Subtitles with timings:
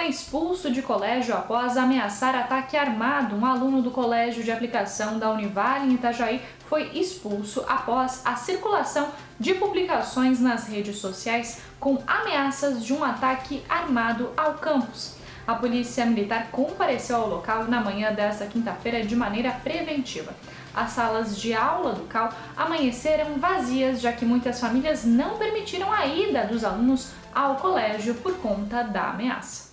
[0.00, 3.36] é expulso de colégio após ameaçar ataque armado.
[3.36, 9.08] Um aluno do colégio de aplicação da Univale em Itajaí foi expulso após a circulação
[9.38, 15.16] de publicações nas redes sociais com ameaças de um ataque armado ao campus.
[15.46, 20.32] A polícia militar compareceu ao local na manhã desta quinta-feira de maneira preventiva.
[20.74, 26.06] As salas de aula do CAL amanheceram vazias, já que muitas famílias não permitiram a
[26.06, 29.69] ida dos alunos ao colégio por conta da ameaça.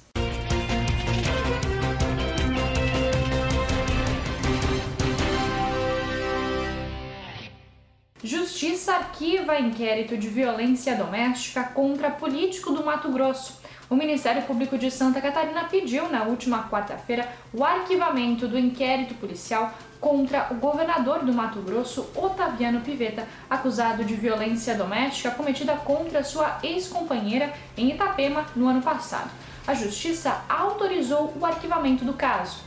[8.23, 13.61] Justiça arquiva inquérito de violência doméstica contra político do Mato Grosso.
[13.89, 19.73] O Ministério Público de Santa Catarina pediu na última quarta-feira o arquivamento do inquérito policial
[20.01, 26.57] contra o governador do Mato Grosso, Otaviano Pivetta, acusado de violência doméstica cometida contra sua
[26.63, 29.29] ex-companheira em Itapema no ano passado.
[29.67, 32.59] A Justiça autorizou o arquivamento do caso.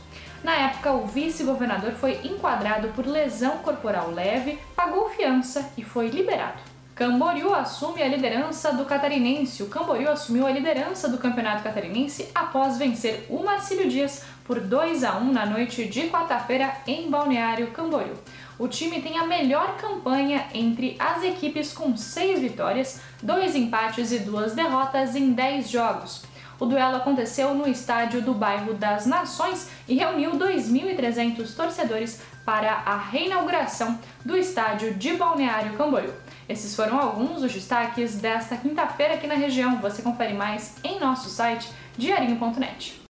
[0.43, 6.61] Na época, o vice-governador foi enquadrado por lesão corporal leve, pagou fiança e foi liberado.
[6.93, 9.63] Camboriú assume a liderança do catarinense.
[9.63, 15.03] O Camboriú assumiu a liderança do campeonato catarinense após vencer o Marcílio Dias por 2
[15.03, 18.13] a 1 na noite de quarta-feira em Balneário Camboriú.
[18.59, 24.19] O time tem a melhor campanha entre as equipes com seis vitórias, dois empates e
[24.19, 26.29] duas derrotas em 10 jogos.
[26.61, 32.95] O duelo aconteceu no estádio do bairro das Nações e reuniu 2.300 torcedores para a
[32.95, 36.13] reinauguração do estádio de Balneário Camboriú.
[36.47, 39.81] Esses foram alguns dos destaques desta quinta-feira aqui na região.
[39.81, 41.67] Você confere mais em nosso site
[41.97, 43.01] diarinho.net.